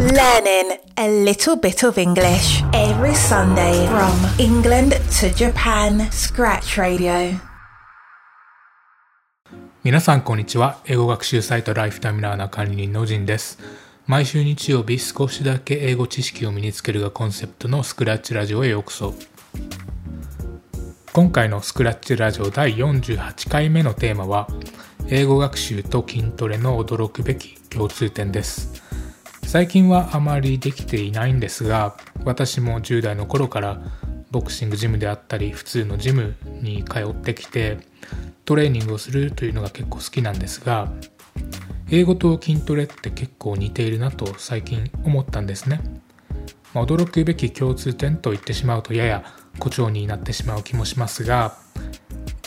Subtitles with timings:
[0.00, 6.10] Learning a little bit of English every Sunday from England to Japan.
[6.10, 7.38] Scratch Radio.
[9.84, 13.58] 皆さんこんにちは英語学習サイトライフタイムラーナー管理人のジンです
[14.06, 19.12] 毎週日曜日少しだけ英語知識を身につけるがコンセプトのスクラッチラジオへようこそ
[21.12, 24.48] 今回のスクラッチラジオ第48回目のテーマは
[25.08, 28.89] 英語学習と筋トレの驚くべき共通点です
[29.50, 33.82] 最近はあまりできていないんですが私も10代の頃から
[34.30, 37.78] ボクシングジムであったり普通のジムに通ってきて
[38.44, 40.92] トレーニングをするというのが結構好きなんですが
[41.90, 45.80] 英語と筋トレって結構似ているなと最近思ったんですね、
[46.72, 51.56] まあ、驚くべき共通点と言ってしまうとやや誇張になってしまう気もしますが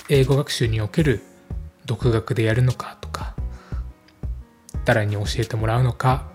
[0.07, 1.19] 英語学習における
[1.85, 3.35] 独学でやるのかとか
[4.85, 6.31] 誰に教えてもらうのか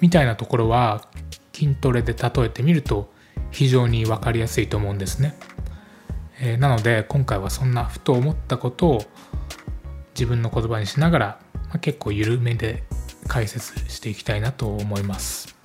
[0.00, 1.06] みたいなところは
[1.52, 3.12] 筋トレで例えてみると
[3.50, 5.34] 非常に分かりやすいと思うんですね、
[6.40, 9.02] えー、なので今回はそんなふと思ったことを
[10.14, 12.84] 自分の言葉にしながら、まあ、結構緩めで
[13.26, 15.56] 解説していきたいなと思います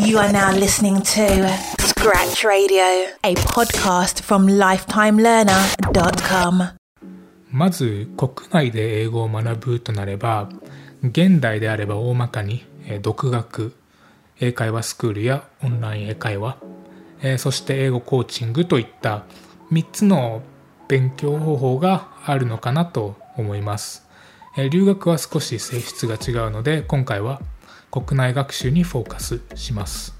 [0.00, 1.46] You are now listening to
[1.78, 6.70] Scratch Radio, a podcast from lifetimelearner.com.
[7.50, 10.48] まず国内で英語を学ぶとなれば
[11.02, 12.64] 現代であれば大まかに
[13.00, 13.74] 独学
[14.38, 16.58] 英会話スクールやオンライン英会話
[17.38, 19.24] そして英語コーチングといった
[19.72, 20.42] 3つの
[20.88, 24.06] 勉強方法があるのかなと思います。
[24.70, 27.40] 留学は少し性質が違うので今回は
[27.90, 30.14] 国内学習にフォーカスします。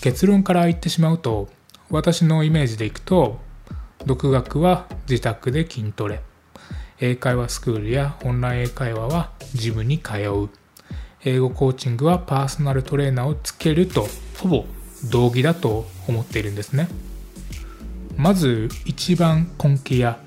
[0.00, 1.48] 結論から言ってしまうと
[1.90, 3.38] 私のイメージでいくと
[4.06, 6.22] 独学は自宅で筋トレ。
[7.02, 10.50] 英会話スクールやオンライン英会話はジムに通う。
[11.24, 14.06] 英語コーチングはパーソナルトレーナーをつけると
[14.38, 14.64] ほぼ
[15.10, 16.88] 同義だと思っているんですね。
[18.16, 20.18] まず一番根気や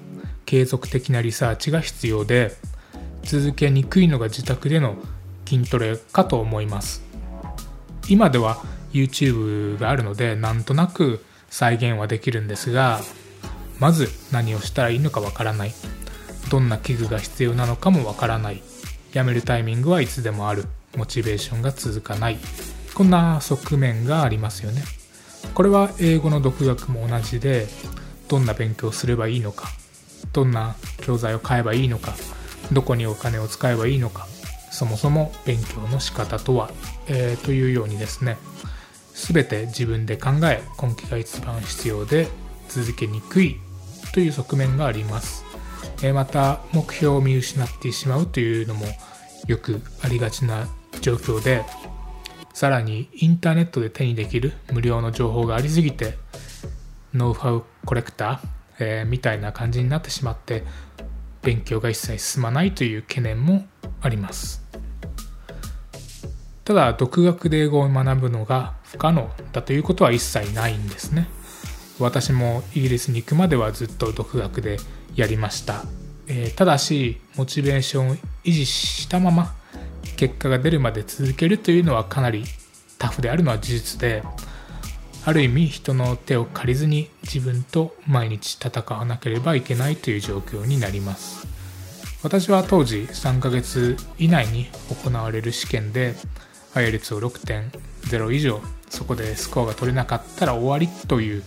[0.46, 2.56] 継続的なリサーチが必要で
[3.24, 4.96] 続けにくいのが自宅での
[5.46, 7.04] 筋トレかと思います。
[8.10, 8.58] 今では
[8.92, 13.00] YouTube があるのでなんとなく再現はできるんですが
[13.80, 15.72] まず何をしたらいいのかわからない。
[16.54, 18.62] どんな器具が必要なのかもわからない。
[19.12, 20.66] やめるタイミングはいつでもある。
[20.96, 22.38] モチベーションが続かない。
[22.94, 24.84] こんな側面がありますよね。
[25.56, 27.66] これは英語の独学も同じで
[28.28, 29.68] どんな勉強すればいいのか。
[30.32, 32.14] どんな教材を買えばいいのか。
[32.72, 34.28] どこにお金を使えばいいのか。
[34.70, 36.70] そもそも勉強の仕方とは、
[37.08, 38.38] えー、というようにですね。
[39.16, 42.28] 全て自分で考え根気が一番必要で
[42.70, 43.56] 続けにくい
[44.14, 45.53] という側面があります。
[46.14, 48.86] また目標を見失ってしまうというのも
[49.48, 50.68] よくありがちな
[51.02, 51.64] 状況で
[52.54, 56.18] さらにインターネットで手にできる無料の情報がありすぎて
[57.14, 58.40] ノウハウコレクター、
[58.80, 60.64] えー、みたいな感じになってしまって
[61.42, 63.66] 勉強が一切進まないという懸念も
[64.02, 64.64] あります。
[66.64, 71.28] ただ独学で英語を学ぶのが不可能だということは一切ないんですね。
[72.00, 74.78] 私もイギリスに行くまではずっと独学で
[75.16, 75.84] やりました、
[76.28, 79.54] えー、ただしモチベーションを維持したまま
[80.16, 82.44] 結果が出るまで続けるというのはかなり
[82.98, 84.24] タフであるのは事実で
[85.26, 91.48] ある意味人の手を借りずに自分と毎日戦わなければいけないという状況になります。
[92.24, 94.68] 私は当時3ヶ月以内に
[95.04, 96.16] 行われる試験で
[96.74, 101.44] IELTS を6.0以上そこでスコアが取れなかったら終わりという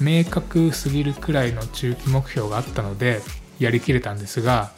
[0.00, 3.20] 明確すぎるくらいの中期目標があったので
[3.58, 4.70] やりきれたんですが、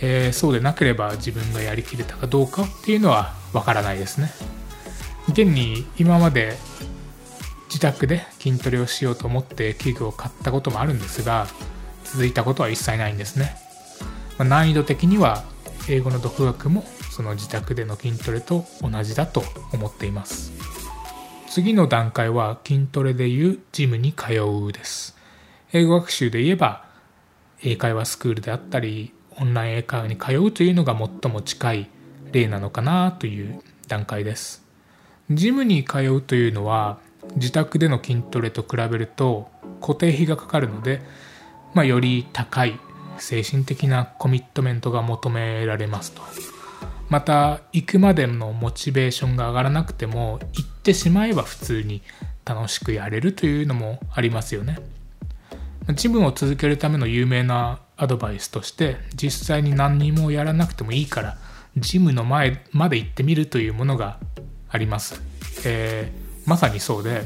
[0.00, 4.30] えー、そうでなければ自分がやりきれたかどうかっていうのはわからないですね。
[5.28, 6.56] 現に今まで
[7.68, 11.46] 自宅で筋トレをしようと思って器具を買ったこともあるんですが
[12.02, 13.54] 続いたことは一切ないんですね、
[14.38, 15.44] まあ、難易度的には
[15.88, 20.79] 英語の独学もその自宅での筋トレと同じだと思っています。
[21.50, 24.34] 次の段階は筋トレでいうジムに通
[24.68, 25.16] うです。
[25.72, 26.84] 英語学習で言えば
[27.64, 31.90] 英会話スクールであったりオンライン英会話に通うというのが最も近い
[32.30, 34.64] 例なのかなという段階です。
[35.28, 37.00] ジムに通うというのは
[37.34, 39.50] 自宅での筋トレと比べると
[39.80, 41.02] 固定費がかかるので、
[41.74, 42.78] まあ、より高い
[43.18, 46.22] 精神的なコミットメントが求められますと。
[47.08, 52.02] また行くまでのモチベーションが上がらなくても行ってしまえば普通に
[52.44, 54.78] 楽しくやれるというのもありますよね
[55.94, 61.38] ジムを続けるための有名なアドバイスとして実際に何にもやらなくてもいいから
[61.76, 64.18] ジムの前まで行ってみるというものが
[64.68, 65.20] あります。
[65.64, 67.22] えー、まさにそうで、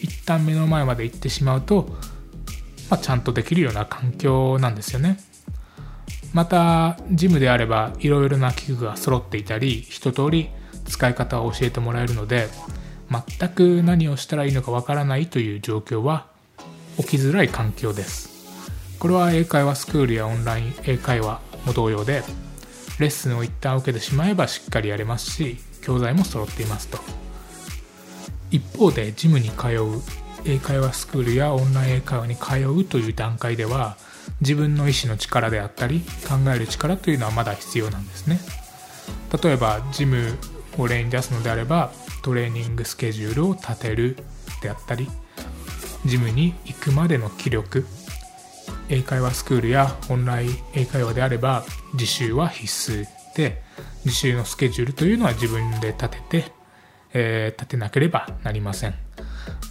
[0.00, 1.88] 一旦目の前まで行ってしまうと、
[2.90, 5.18] まあ、ちゃんとできるような環境なんですよね。
[6.32, 10.50] また、ジムであればいろいろな器具が揃っていたり、一通り
[10.86, 12.48] 使い方を教えてもらえるので、
[13.10, 16.26] 全く何をしたらいいのかわからないという状況は
[16.96, 18.36] 起きづらい環境です。
[18.98, 22.22] これは英会話スクールやオンライン英会話も同様で、
[22.98, 26.98] レッスンを一旦受けてしまえばしっかりやれますし、教材も揃っていますと。
[28.50, 30.02] 一方でジムに通う
[30.44, 33.96] 英会話スクールやオンライン英会話に通うという段階では
[34.40, 38.38] 自分の意思の力であったり考える力というのはまだ必要なんですね
[39.42, 40.38] 例えばジム
[40.78, 41.90] を例に出すのであれば
[42.26, 44.16] トレーニングスケジュールを立てる
[44.60, 45.06] であったり
[46.04, 47.86] ジムに行くまでの気力。
[48.88, 53.06] 英会話スクールやオンライン英会話であれば自習は必須
[53.36, 53.62] で
[54.04, 56.52] 自習のスケジュールというのは自分で立てて、
[57.12, 58.94] えー、立てなければなりません。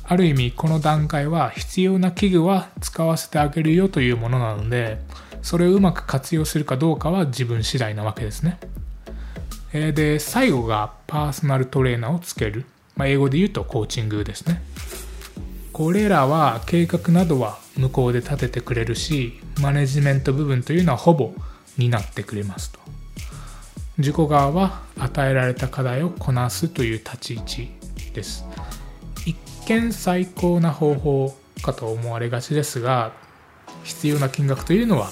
[0.06, 5.02] ある意味この段階は必要な器具は使わせてあげるよというものなので
[5.42, 8.60] それをうまく活用するかどうかは自分次第なわけですね。
[9.92, 14.62] で最後がパーソナルトレーナーをつける、まあ、英語で言うとコーチングですね。
[15.74, 21.34] これらは計画などは向こうで立ててくれるしマネジメント部分というのはほぼ
[21.78, 22.80] 担ってくれますと。
[23.98, 27.70] 自己側は与えられた課題をこなすという立ち位置
[28.14, 28.46] です。
[29.26, 29.36] 一
[29.68, 33.14] 見最高な方法かと思われがちですが
[33.84, 35.10] 必要な金額というのは、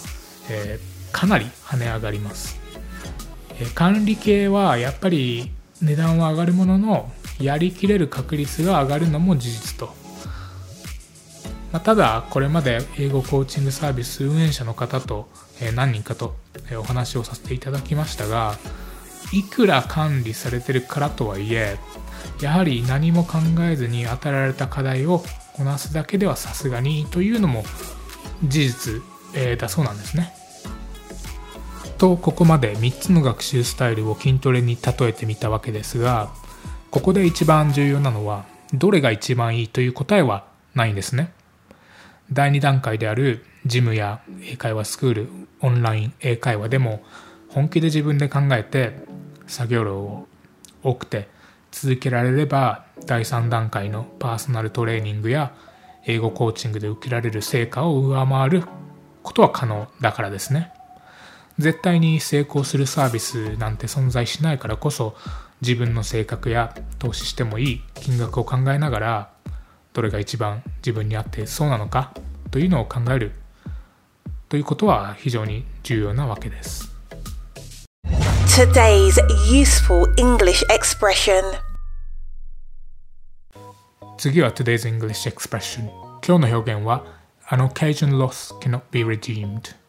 [0.49, 2.59] えー、かなり跳ね上がります、
[3.65, 5.51] 管理系はやっぱり
[5.81, 10.03] 値段は上がるもののやりきれる確率が上がるのも事実と
[11.73, 15.27] まあ、ただこれまで英語コーチングサービス運営者の方と、
[15.75, 16.35] 何人かと、
[16.77, 18.55] お話をさせていただきましたが
[19.33, 21.77] いくら管理されてるからとはいえ
[22.41, 25.23] やはり何も考えずに与えられた課題を
[25.53, 27.63] こなすだけではさすがにというのも
[28.43, 29.01] 事実、
[29.35, 30.31] え、だそうなんですね。
[31.97, 36.31] とここまで3つの学習スタイルを筋トレに例えてみたわけですが
[36.91, 40.45] ここで一番重要なのはどれが一番いいという答えは
[40.75, 41.31] ないんですね。
[42.31, 45.29] 第2段階であるジムや英会話スクール
[45.61, 47.03] オンライン英会話でも
[47.49, 49.05] 本気で自分で考えて
[49.47, 50.27] 作業量を
[50.81, 51.29] 多くて
[51.71, 55.53] 続けられれば第3段階のパーソナルトレーニングや
[56.05, 58.63] 英語コーチングで受けられる成果を上回る
[59.21, 60.73] ことは可能だからですね
[61.59, 65.15] 絶対に成功するサービスなんて存在しないからこそ
[65.61, 69.33] 自分の性格や投資してもいい金額を考えながら
[69.93, 72.13] どれが一番自分に合ってそうなのか
[72.51, 73.31] というのを考える
[74.49, 76.91] ということは非常に重要なわけです。
[78.47, 79.17] Today's
[79.49, 81.41] useful English expression.
[84.17, 85.89] 次は Today's English expression.
[86.25, 87.03] 今日の表現は
[87.49, 89.82] An occasion lost cannot be redeemed.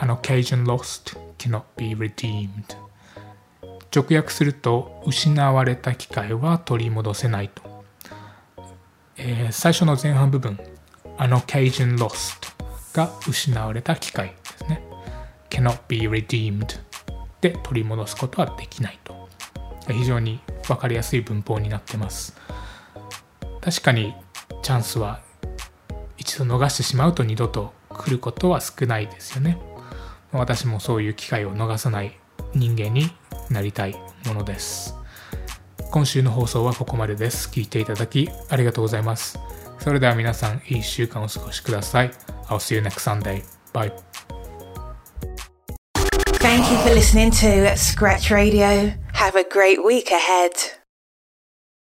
[0.00, 2.76] An occasion lost cannot be redeemed.
[3.94, 7.84] 直訳すると失われた機会は取り戻せないと。
[9.16, 10.58] えー、最初の前半部分
[11.18, 12.36] An occasion lost
[12.92, 14.82] が失われた機会ですね。
[15.50, 16.78] Cannot be redeemed
[17.40, 19.28] で取り戻すことはできないと。
[19.88, 22.36] 非常に分かりやすい文法になってます。
[23.60, 24.14] 確かに
[24.62, 25.20] チャンスは
[26.16, 29.58] 一度逃してしまうと二度と来ることは少ないですよね。
[30.32, 32.18] 私もそういう機会を逃さない
[32.54, 33.10] 人間に
[33.50, 34.98] なりたいものです
[35.90, 37.48] 今週の放送はここまでです。
[37.48, 39.38] 聞いていただきありがとうございます。
[39.78, 42.10] それでは皆さん、いい1週間お過ごしください。
[42.48, 43.42] I'll see you next Sunday.
[43.72, 43.92] Bye.
[46.40, 48.92] Thank you for listening to Scratch Radio.
[49.14, 50.77] Have a great week ahead.